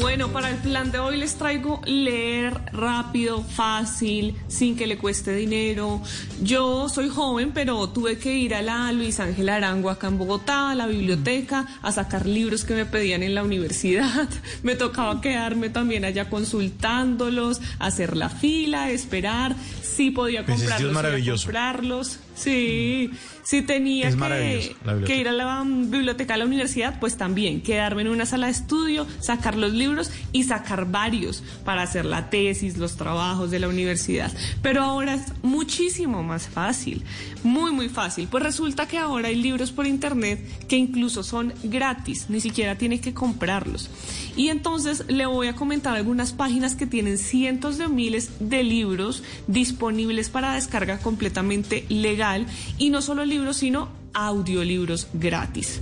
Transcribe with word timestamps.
Bueno, 0.00 0.28
para 0.32 0.48
el 0.50 0.56
plan 0.56 0.90
de 0.90 0.98
hoy 0.98 1.18
les 1.18 1.34
traigo 1.36 1.82
leer 1.84 2.58
rápido, 2.72 3.42
fácil, 3.44 4.34
sin 4.48 4.76
que 4.76 4.86
le 4.86 4.96
cueste 4.96 5.34
dinero. 5.34 6.00
Yo 6.42 6.88
soy 6.88 7.08
joven, 7.10 7.52
pero 7.52 7.88
tuve 7.90 8.18
que 8.18 8.34
ir 8.34 8.54
a 8.54 8.62
la 8.62 8.90
Luis 8.92 9.20
Ángel 9.20 9.48
Arango 9.50 9.90
acá 9.90 10.08
en 10.08 10.16
Bogotá, 10.18 10.70
a 10.70 10.74
la 10.74 10.86
biblioteca, 10.86 11.66
a 11.82 11.92
sacar 11.92 12.24
libros 12.26 12.64
que 12.64 12.74
me 12.74 12.86
pedían 12.86 13.22
en 13.22 13.34
la 13.34 13.42
universidad. 13.42 14.28
Me 14.62 14.74
tocaba 14.74 15.20
quedarme 15.20 15.68
también 15.70 16.04
allá 16.04 16.28
consultándolos, 16.30 17.60
hacer 17.78 18.16
la 18.16 18.28
fila, 18.30 18.90
esperar. 18.90 19.54
Sí 19.82 20.10
podía 20.10 20.44
Pues 20.46 20.62
es 20.62 20.62
que 20.62 20.64
es 20.66 20.70
comprarlos, 20.72 20.94
maravilloso. 20.94 21.44
comprarlos. 21.44 22.18
Sí, 22.40 23.10
sí 23.42 23.60
tenía 23.60 24.10
que, 24.10 24.74
que 25.06 25.16
ir 25.16 25.28
a 25.28 25.32
la 25.32 25.62
biblioteca 25.62 26.32
de 26.32 26.38
la 26.38 26.46
universidad, 26.46 26.98
pues 26.98 27.18
también 27.18 27.60
quedarme 27.60 28.00
en 28.00 28.08
una 28.08 28.24
sala 28.24 28.46
de 28.46 28.52
estudio, 28.52 29.06
sacar 29.20 29.56
los 29.56 29.74
libros 29.74 30.10
y 30.32 30.44
sacar 30.44 30.90
varios 30.90 31.42
para 31.66 31.82
hacer 31.82 32.06
la 32.06 32.30
tesis, 32.30 32.78
los 32.78 32.96
trabajos 32.96 33.50
de 33.50 33.58
la 33.58 33.68
universidad. 33.68 34.32
Pero 34.62 34.82
ahora 34.82 35.16
es 35.16 35.24
muchísimo 35.42 36.22
más 36.22 36.48
fácil, 36.48 37.02
muy, 37.42 37.72
muy 37.72 37.90
fácil. 37.90 38.26
Pues 38.30 38.42
resulta 38.42 38.88
que 38.88 38.96
ahora 38.96 39.28
hay 39.28 39.36
libros 39.36 39.70
por 39.70 39.86
internet 39.86 40.40
que 40.66 40.76
incluso 40.76 41.22
son 41.22 41.52
gratis, 41.62 42.30
ni 42.30 42.40
siquiera 42.40 42.78
tiene 42.78 43.02
que 43.02 43.12
comprarlos. 43.12 43.90
Y 44.34 44.48
entonces 44.48 45.04
le 45.08 45.26
voy 45.26 45.48
a 45.48 45.54
comentar 45.54 45.94
algunas 45.94 46.32
páginas 46.32 46.74
que 46.74 46.86
tienen 46.86 47.18
cientos 47.18 47.76
de 47.76 47.88
miles 47.88 48.30
de 48.40 48.62
libros 48.62 49.22
disponibles 49.46 50.30
para 50.30 50.54
descarga 50.54 50.98
completamente 50.98 51.84
legal 51.90 52.29
y 52.78 52.90
no 52.90 53.02
solo 53.02 53.24
libros, 53.24 53.58
sino 53.58 53.88
audiolibros 54.12 55.08
gratis. 55.12 55.80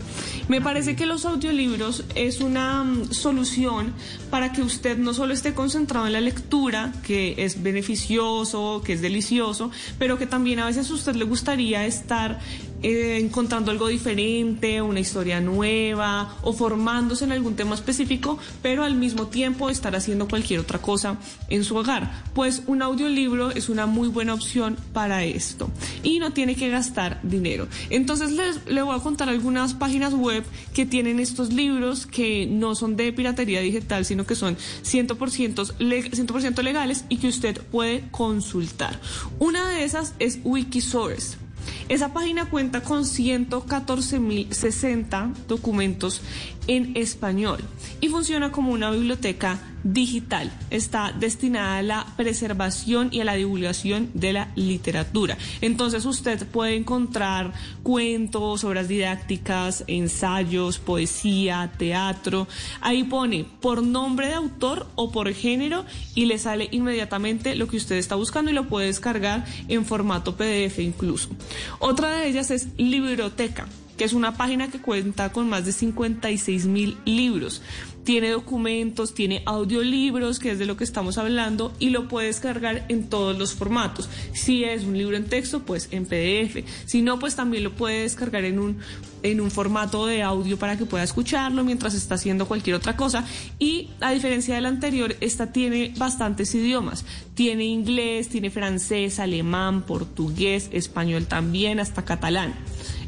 Me 0.49 0.61
parece 0.61 0.97
que 0.97 1.07
los 1.07 1.25
audiolibros 1.25 2.05
es 2.15 2.41
una 2.41 2.85
mm, 2.85 3.13
solución 3.13 3.93
para 4.31 4.53
que 4.53 4.63
usted 4.63 4.99
no 4.99 5.15
solo 5.15 5.35
esté 5.35 5.55
concentrado 5.55 6.07
en 6.07 6.13
la 6.13 6.21
lectura, 6.21 6.93
que 7.03 7.35
es 7.39 7.63
beneficioso, 7.63 8.83
que 8.85 8.95
es 8.95 9.03
delicioso, 9.03 9.71
pero 9.99 10.19
que 10.19 10.27
también 10.27 10.59
a 10.59 10.67
veces 10.67 10.91
a 10.91 10.95
usted 10.95 11.15
le 11.17 11.25
gustaría 11.25 11.87
estar 11.87 12.39
eh, 12.83 13.19
encontrando 13.21 13.71
algo 13.71 13.89
diferente, 13.89 14.81
una 14.83 15.01
historia 15.01 15.41
nueva 15.41 16.37
o 16.43 16.53
formándose 16.53 17.25
en 17.25 17.33
algún 17.33 17.57
tema 17.57 17.75
específico, 17.75 18.39
pero 18.63 18.85
al 18.85 18.95
mismo 18.95 19.27
tiempo 19.27 19.69
estar 19.71 19.95
haciendo 19.97 20.29
cualquier 20.29 20.61
otra 20.61 20.79
cosa 20.81 21.17
en 21.49 21.65
su 21.65 21.77
hogar. 21.77 22.23
Pues 22.35 22.63
un 22.67 22.83
audiolibro 22.83 23.51
es 23.51 23.69
una 23.69 23.87
muy 23.87 24.09
buena 24.09 24.35
opción 24.35 24.77
para 24.93 25.25
esto 25.25 25.71
y 26.03 26.19
no 26.19 26.33
tiene 26.33 26.55
que 26.55 26.69
gastar 26.69 27.21
dinero. 27.23 27.67
Entonces 27.91 28.31
les, 28.33 28.65
le 28.67 28.83
voy 28.83 28.97
a 28.97 29.03
contar 29.03 29.29
algunas 29.29 29.75
páginas 29.75 30.15
web 30.15 30.45
que 30.75 30.87
tienen 30.87 31.19
estos 31.21 31.53
libros 31.53 32.07
que 32.07 32.47
no 32.47 32.75
son 32.75 32.97
de 32.97 33.13
piratería 33.13 33.61
digital, 33.61 34.05
sino 34.05 34.25
que 34.27 34.35
son 34.35 34.57
100%, 34.85 35.75
le- 35.79 36.11
100 36.11 36.65
legales 36.65 37.05
y 37.09 37.17
que 37.17 37.29
usted 37.29 37.61
puede 37.71 38.05
consultar. 38.11 39.01
Una 39.39 39.69
de 39.69 39.85
esas 39.85 40.15
es 40.19 40.39
Wikisource. 40.45 41.48
Esa 41.89 42.13
página 42.13 42.51
cuenta 42.51 42.83
con 42.83 43.05
114.060 43.05 45.35
documentos 45.47 46.21
en 46.67 46.97
español 46.97 47.61
y 48.01 48.09
funciona 48.09 48.51
como 48.53 48.73
una 48.73 48.91
biblioteca 48.91 49.59
digital. 49.85 50.53
Está 50.71 51.13
destinada 51.13 51.79
a 51.79 51.83
la 51.83 52.07
preservación 52.17 53.09
y 53.13 53.21
a 53.21 53.25
la 53.25 53.35
divulgación 53.35 54.11
de 54.15 54.33
la 54.33 54.53
literatura. 54.57 55.37
Entonces 55.61 56.05
usted 56.05 56.47
puede 56.47 56.77
encontrar 56.77 57.53
cuentos, 57.83 58.65
obras 58.65 58.89
didácticas, 58.89 59.85
ensayos, 59.87 60.79
poesía, 60.79 61.73
teatro. 61.79 62.49
Ahí 62.81 63.05
pone 63.05 63.45
por 63.61 63.83
nombre 63.83 64.29
de 64.29 64.35
autor 64.35 64.87
o 64.95 65.11
por 65.11 65.33
género 65.33 65.85
y 66.15 66.27
le 66.27 66.39
sale 66.39 66.69
inmediatamente 66.71 67.55
lo 67.55 67.69
que 67.69 67.77
usted 67.77 67.97
está 67.97 68.15
buscando 68.15 68.51
y 68.51 68.55
lo 68.55 68.69
puede 68.69 68.87
descargar 68.87 69.45
en 69.69 69.85
formato 69.85 70.37
PDF 70.37 70.79
incluso. 70.81 71.31
Otra 71.79 72.11
de 72.11 72.29
ellas 72.29 72.51
es 72.51 72.69
Libroteca 72.77 73.67
que 73.99 74.05
es 74.05 74.13
una 74.13 74.37
página 74.37 74.69
que 74.69 74.81
cuenta 74.81 75.33
con 75.33 75.49
más 75.49 75.67
de 75.67 75.73
56 75.73 76.67
mil 76.67 76.97
libros. 77.05 77.63
Tiene 78.09 78.31
documentos, 78.31 79.13
tiene 79.13 79.43
audiolibros, 79.45 80.39
que 80.39 80.53
es 80.53 80.59
de 80.59 80.65
lo 80.65 80.79
que 80.79 80.85
estamos 80.85 81.19
hablando, 81.19 81.75
y 81.79 81.91
lo 81.91 82.09
puede 82.09 82.29
descargar 82.29 82.87
en 82.89 83.11
todos 83.11 83.39
los 83.39 83.53
formatos. 83.53 84.09
Si 84.33 84.65
es 84.65 84.85
un 84.85 84.97
libro 84.97 85.15
en 85.15 85.27
texto, 85.27 85.61
pues 85.61 85.89
en 85.91 86.07
PDF. 86.07 86.65
Si 86.87 87.03
no, 87.03 87.19
pues 87.19 87.37
también 87.37 87.65
lo 87.65 87.75
puede 87.75 88.05
descargar 88.05 88.47
en 88.47 88.61
un, 88.61 88.79
en 89.23 89.43
un 89.43 89.51
formato 89.51 90.07
de 90.07 90.23
audio 90.23 90.59
para 90.59 90.79
que 90.79 90.87
pueda 90.87 91.05
escucharlo 91.05 91.65
mientras 91.65 91.93
está 91.93 92.15
haciendo 92.15 92.49
cualquier 92.49 92.77
otra 92.77 92.97
cosa. 92.97 93.27
Y 93.59 93.91
a 94.01 94.13
diferencia 94.13 94.55
del 94.55 94.65
anterior, 94.65 95.15
esta 95.21 95.53
tiene 95.53 95.93
bastantes 95.99 96.55
idiomas. 96.55 97.05
Tiene 97.35 97.67
inglés, 97.67 98.31
tiene 98.31 98.49
francés, 98.49 99.19
alemán, 99.19 99.83
portugués, 99.83 100.71
español 100.73 101.27
también, 101.27 101.79
hasta 101.79 102.07
catalán. 102.07 102.55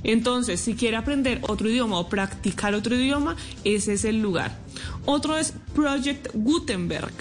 Entonces, 0.04 0.60
si 0.60 0.74
quiere 0.74 0.98
aprender 0.98 1.40
otro 1.48 1.70
idioma 1.70 1.98
o 1.98 2.10
practicar 2.10 2.74
otro 2.74 2.94
idioma, 2.94 3.36
ese 3.64 3.94
es 3.94 4.04
el 4.04 4.20
lugar. 4.20 4.58
Otro 5.06 5.36
es 5.36 5.54
Project 5.74 6.28
Gutenberg 6.34 7.12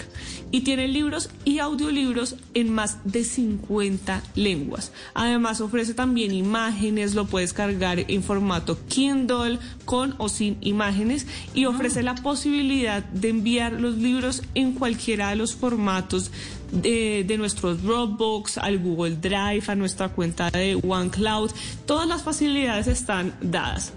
y 0.52 0.60
tiene 0.60 0.88
libros 0.88 1.30
y 1.44 1.58
audiolibros 1.60 2.36
en 2.54 2.72
más 2.72 2.98
de 3.04 3.24
50 3.24 4.22
lenguas. 4.34 4.92
Además 5.14 5.60
ofrece 5.60 5.94
también 5.94 6.32
imágenes, 6.32 7.14
lo 7.14 7.26
puedes 7.26 7.52
cargar 7.52 8.04
en 8.08 8.22
formato 8.22 8.78
Kindle 8.88 9.58
con 9.84 10.14
o 10.18 10.28
sin 10.28 10.56
imágenes 10.60 11.26
y 11.54 11.66
ofrece 11.66 12.02
la 12.02 12.16
posibilidad 12.16 13.04
de 13.04 13.28
enviar 13.28 13.72
los 13.74 13.96
libros 13.96 14.42
en 14.54 14.72
cualquiera 14.72 15.30
de 15.30 15.36
los 15.36 15.54
formatos 15.54 16.30
de, 16.72 17.24
de 17.26 17.36
nuestro 17.36 17.74
Dropbox, 17.74 18.58
al 18.58 18.78
Google 18.78 19.16
Drive, 19.16 19.64
a 19.68 19.74
nuestra 19.74 20.08
cuenta 20.08 20.50
de 20.50 20.78
OneCloud. 20.82 21.50
Todas 21.86 22.06
las 22.06 22.22
facilidades 22.22 22.86
están 22.86 23.34
dadas. 23.40 23.92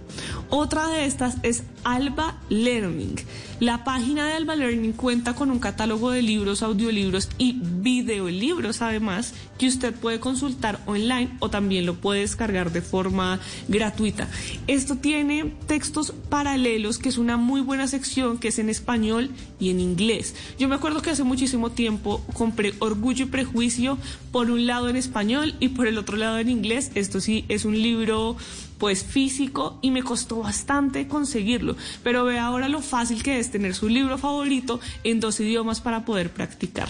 Otra 0.50 0.88
de 0.88 1.06
estas 1.06 1.38
es 1.44 1.63
Alba 1.83 2.38
Learning. 2.49 3.16
La 3.59 3.83
página 3.83 4.25
de 4.25 4.33
Alba 4.33 4.55
Learning 4.55 4.94
cuenta 4.94 5.35
con 5.35 5.49
un 5.49 5.59
catálogo 5.59 6.11
de 6.11 6.21
libros, 6.21 6.63
audiolibros 6.63 7.29
y 7.38 7.55
videolibros 7.61 8.81
además 8.81 9.33
que 9.57 9.67
usted 9.67 9.94
puede 9.94 10.19
consultar 10.19 10.81
online 10.85 11.29
o 11.39 11.49
también 11.49 11.85
lo 11.85 11.95
puede 11.95 12.21
descargar 12.21 12.71
de 12.71 12.81
forma 12.81 13.39
gratuita. 13.67 14.27
Esto 14.67 14.97
tiene 14.97 15.53
textos 15.67 16.13
paralelos 16.29 16.97
que 16.97 17.09
es 17.09 17.17
una 17.17 17.38
muy 17.38 17.61
buena 17.61 17.88
sección 17.88 18.38
que 18.38 18.50
es 18.50 18.59
en 18.59 18.69
español 18.69 19.29
y 19.59 19.69
en 19.69 19.79
inglés. 19.79 20.35
Yo 20.59 20.67
me 20.67 20.75
acuerdo 20.75 21.01
que 21.01 21.11
hace 21.11 21.23
muchísimo 21.23 21.71
tiempo 21.71 22.21
compré 22.33 22.73
Orgullo 22.79 23.25
y 23.25 23.29
Prejuicio 23.29 23.97
por 24.31 24.51
un 24.51 24.65
lado 24.65 24.89
en 24.89 24.95
español 24.95 25.55
y 25.59 25.69
por 25.69 25.88
el 25.88 25.97
otro 25.97 26.17
lado 26.17 26.38
en 26.38 26.50
inglés. 26.50 26.91
Esto 26.95 27.21
sí 27.21 27.45
es 27.47 27.65
un 27.65 27.81
libro 27.81 28.36
pues 28.83 29.06
físico 29.06 29.77
y 29.81 29.91
me 29.91 30.03
costó 30.03 30.39
bastante 30.39 31.07
conseguirlo, 31.07 31.73
pero 32.04 32.24
ve 32.25 32.40
ahora 32.40 32.70
lo 32.70 32.81
fácil 32.81 33.24
que 33.24 33.40
es 33.40 33.52
tener 33.52 33.75
su 33.75 33.90
libro 33.90 34.18
favorito 34.18 34.80
en 35.04 35.20
dos 35.20 35.40
idiomas 35.40 35.81
para 35.81 36.06
poder 36.06 36.31
practicar. 36.31 36.90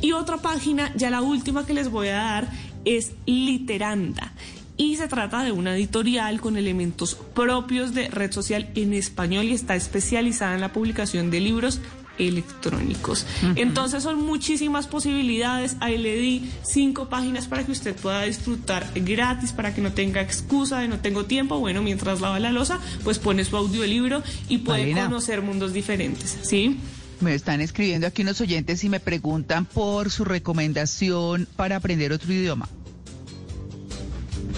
Y 0.00 0.12
otra 0.12 0.38
página, 0.38 0.92
ya 0.96 1.10
la 1.10 1.22
última 1.22 1.66
que 1.66 1.74
les 1.74 1.90
voy 1.90 2.08
a 2.08 2.16
dar, 2.16 2.48
es 2.84 3.12
Literanda. 3.26 4.32
Y 4.76 4.96
se 4.96 5.08
trata 5.08 5.44
de 5.44 5.52
una 5.52 5.76
editorial 5.76 6.40
con 6.40 6.56
elementos 6.56 7.14
propios 7.14 7.92
de 7.92 8.08
red 8.08 8.32
social 8.32 8.70
en 8.74 8.94
español 8.94 9.44
y 9.44 9.52
está 9.52 9.76
especializada 9.76 10.54
en 10.54 10.62
la 10.62 10.72
publicación 10.72 11.30
de 11.30 11.40
libros 11.40 11.80
electrónicos. 12.28 13.26
Entonces 13.56 14.02
son 14.02 14.24
muchísimas 14.24 14.86
posibilidades. 14.86 15.76
Ahí 15.80 15.98
le 15.98 16.16
di 16.16 16.50
cinco 16.62 17.08
páginas 17.08 17.46
para 17.46 17.64
que 17.64 17.72
usted 17.72 17.94
pueda 17.96 18.22
disfrutar 18.22 18.90
gratis, 18.94 19.52
para 19.52 19.74
que 19.74 19.80
no 19.80 19.92
tenga 19.92 20.20
excusa 20.20 20.80
de 20.80 20.88
no 20.88 20.98
tengo 20.98 21.24
tiempo. 21.24 21.58
Bueno, 21.58 21.82
mientras 21.82 22.20
lava 22.20 22.38
la 22.38 22.52
losa, 22.52 22.80
pues 23.04 23.18
pone 23.18 23.44
su 23.44 23.56
audiolibro 23.56 24.22
y 24.48 24.58
puede 24.58 24.92
conocer 24.92 25.42
mundos 25.42 25.72
diferentes. 25.72 26.38
¿Sí? 26.42 26.78
Me 27.20 27.34
están 27.34 27.60
escribiendo 27.60 28.06
aquí 28.06 28.22
unos 28.22 28.40
oyentes 28.40 28.82
y 28.82 28.88
me 28.88 28.98
preguntan 28.98 29.66
por 29.66 30.10
su 30.10 30.24
recomendación 30.24 31.46
para 31.54 31.76
aprender 31.76 32.12
otro 32.12 32.32
idioma. 32.32 32.68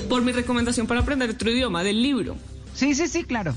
Por 0.08 0.22
mi 0.22 0.30
recomendación 0.30 0.86
para 0.86 1.00
aprender 1.00 1.30
otro 1.30 1.50
idioma, 1.50 1.82
del 1.82 2.02
libro. 2.02 2.36
Sí, 2.74 2.94
sí, 2.94 3.08
sí, 3.08 3.24
claro. 3.24 3.54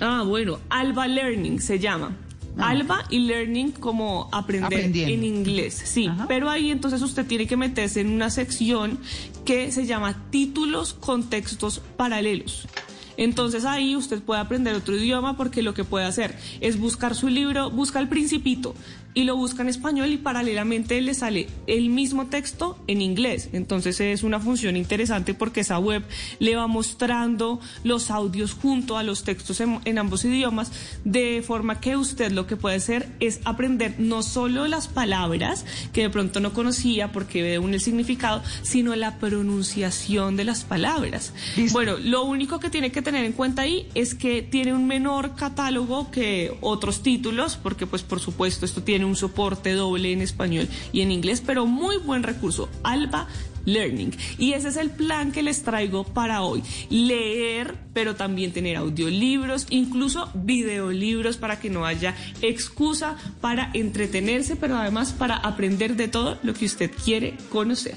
Ah, 0.00 0.22
bueno, 0.24 0.60
Alba 0.68 1.08
Learning 1.08 1.60
se 1.60 1.78
llama. 1.78 2.16
Alba 2.58 3.04
y 3.10 3.20
Learning 3.20 3.72
como 3.72 4.28
aprender 4.32 4.94
en 4.94 5.24
inglés, 5.24 5.80
sí. 5.84 6.06
Ajá. 6.08 6.26
Pero 6.28 6.50
ahí 6.50 6.70
entonces 6.70 7.02
usted 7.02 7.26
tiene 7.26 7.46
que 7.46 7.56
meterse 7.56 8.00
en 8.00 8.08
una 8.10 8.30
sección 8.30 8.98
que 9.44 9.72
se 9.72 9.86
llama 9.86 10.30
títulos 10.30 10.94
contextos 10.94 11.80
paralelos. 11.96 12.68
Entonces 13.16 13.64
ahí 13.64 13.96
usted 13.96 14.22
puede 14.22 14.40
aprender 14.40 14.74
otro 14.76 14.96
idioma 14.96 15.36
porque 15.36 15.62
lo 15.62 15.74
que 15.74 15.82
puede 15.84 16.06
hacer 16.06 16.38
es 16.60 16.78
buscar 16.78 17.16
su 17.16 17.28
libro, 17.28 17.68
busca 17.68 17.98
el 17.98 18.08
principito 18.08 18.74
y 19.18 19.24
lo 19.24 19.34
busca 19.34 19.62
en 19.62 19.68
español 19.68 20.12
y 20.12 20.16
paralelamente 20.16 21.00
le 21.00 21.12
sale 21.12 21.48
el 21.66 21.90
mismo 21.90 22.26
texto 22.26 22.78
en 22.86 23.02
inglés. 23.02 23.48
Entonces 23.52 24.00
es 24.00 24.22
una 24.22 24.38
función 24.38 24.76
interesante 24.76 25.34
porque 25.34 25.62
esa 25.62 25.80
web 25.80 26.04
le 26.38 26.54
va 26.54 26.68
mostrando 26.68 27.58
los 27.82 28.12
audios 28.12 28.52
junto 28.52 28.96
a 28.96 29.02
los 29.02 29.24
textos 29.24 29.60
en, 29.60 29.80
en 29.86 29.98
ambos 29.98 30.24
idiomas 30.24 30.70
de 31.04 31.42
forma 31.44 31.80
que 31.80 31.96
usted 31.96 32.30
lo 32.30 32.46
que 32.46 32.54
puede 32.54 32.76
hacer 32.76 33.08
es 33.18 33.40
aprender 33.44 33.96
no 33.98 34.22
solo 34.22 34.68
las 34.68 34.86
palabras 34.86 35.66
que 35.92 36.02
de 36.02 36.10
pronto 36.10 36.38
no 36.38 36.52
conocía 36.52 37.10
porque 37.10 37.42
ve 37.42 37.58
un 37.58 37.74
el 37.74 37.80
significado, 37.80 38.40
sino 38.62 38.94
la 38.94 39.18
pronunciación 39.18 40.36
de 40.36 40.44
las 40.44 40.62
palabras. 40.62 41.32
Listo. 41.56 41.76
Bueno, 41.76 41.96
lo 41.96 42.22
único 42.22 42.60
que 42.60 42.70
tiene 42.70 42.92
que 42.92 43.02
tener 43.02 43.24
en 43.24 43.32
cuenta 43.32 43.62
ahí 43.62 43.88
es 43.96 44.14
que 44.14 44.42
tiene 44.42 44.74
un 44.74 44.86
menor 44.86 45.34
catálogo 45.34 46.12
que 46.12 46.56
otros 46.60 47.02
títulos, 47.02 47.56
porque 47.56 47.88
pues 47.88 48.04
por 48.04 48.20
supuesto 48.20 48.64
esto 48.64 48.84
tiene 48.84 49.07
un 49.08 49.16
soporte 49.16 49.72
doble 49.72 50.12
en 50.12 50.22
español 50.22 50.68
y 50.92 51.00
en 51.00 51.10
inglés, 51.10 51.42
pero 51.44 51.66
muy 51.66 51.96
buen 51.96 52.22
recurso, 52.22 52.68
Alba 52.82 53.26
Learning. 53.64 54.12
Y 54.38 54.52
ese 54.52 54.68
es 54.68 54.76
el 54.76 54.90
plan 54.90 55.32
que 55.32 55.42
les 55.42 55.62
traigo 55.62 56.04
para 56.04 56.42
hoy. 56.42 56.62
Leer, 56.90 57.76
pero 57.92 58.16
también 58.16 58.52
tener 58.52 58.76
audiolibros, 58.76 59.66
incluso 59.70 60.30
videolibros 60.34 61.36
para 61.36 61.60
que 61.60 61.70
no 61.70 61.84
haya 61.84 62.14
excusa 62.40 63.16
para 63.40 63.70
entretenerse, 63.74 64.56
pero 64.56 64.76
además 64.76 65.12
para 65.12 65.36
aprender 65.36 65.96
de 65.96 66.08
todo 66.08 66.38
lo 66.42 66.54
que 66.54 66.66
usted 66.66 66.90
quiere 67.04 67.36
conocer. 67.50 67.96